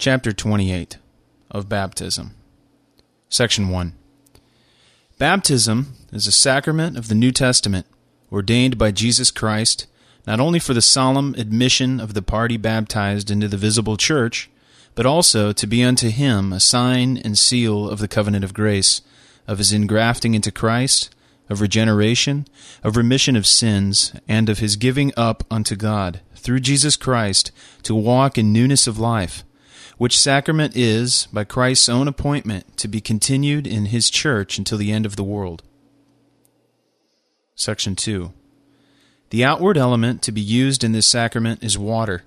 [0.00, 0.96] Chapter 28
[1.50, 2.34] of Baptism.
[3.28, 3.92] Section 1.
[5.18, 7.86] Baptism is a sacrament of the New Testament
[8.32, 9.86] ordained by Jesus Christ
[10.26, 14.48] not only for the solemn admission of the party baptized into the visible church,
[14.94, 19.02] but also to be unto him a sign and seal of the covenant of grace,
[19.46, 21.14] of his ingrafting into Christ,
[21.50, 22.46] of regeneration,
[22.82, 27.94] of remission of sins, and of his giving up unto God, through Jesus Christ, to
[27.94, 29.44] walk in newness of life
[30.00, 34.90] which sacrament is, by Christ's own appointment, to be continued in his church until the
[34.90, 35.62] end of the world.
[37.54, 38.32] Section 2.
[39.28, 42.22] The outward element to be used in this sacrament is water,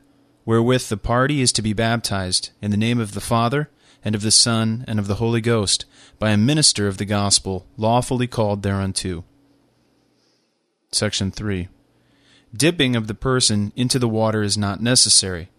[0.45, 3.71] wherewith the party is to be baptized, in the name of the Father,
[4.05, 5.85] and of the Son, and of the Holy Ghost,
[6.20, 9.26] by a minister of the gospel, lawfully called thereunto.
[10.91, 11.70] Section 3.
[12.55, 15.49] Dipping of the person into the water is not necessary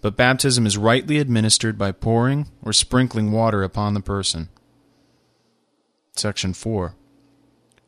[0.00, 4.48] but baptism is rightly administered by pouring or sprinkling water upon the person.
[6.14, 6.94] Section 4.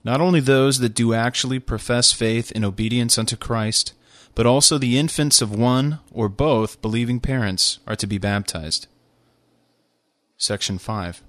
[0.05, 3.95] Not only those that do actually profess faith in obedience unto Christ,
[4.35, 8.87] but also the infants of one or both believing parents are to be baptized.
[10.37, 11.23] Section 5.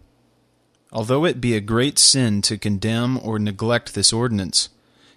[0.92, 4.70] Although it be a great sin to condemn or neglect this ordinance,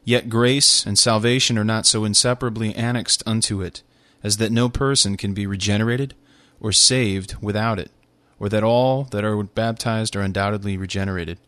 [0.04, 3.82] yet grace and salvation are not so inseparably annexed unto it
[4.22, 6.14] as that no person can be regenerated
[6.60, 7.90] or saved without it,
[8.38, 11.38] or that all that are baptized are undoubtedly regenerated.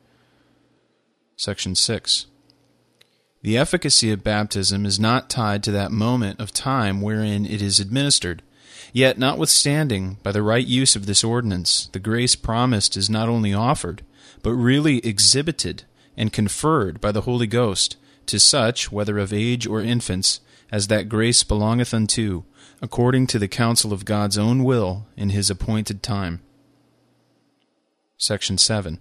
[1.36, 2.26] Section 6.
[3.42, 7.78] The efficacy of baptism is not tied to that moment of time wherein it is
[7.78, 8.42] administered.
[8.92, 13.52] Yet, notwithstanding, by the right use of this ordinance, the grace promised is not only
[13.52, 14.02] offered,
[14.42, 15.84] but really exhibited
[16.16, 21.08] and conferred by the Holy Ghost to such, whether of age or infants, as that
[21.08, 22.44] grace belongeth unto,
[22.82, 26.40] according to the counsel of God's own will in his appointed time.
[28.16, 28.98] Section 7.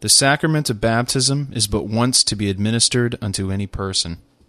[0.00, 4.18] The sacrament of baptism is but once to be administered unto any person.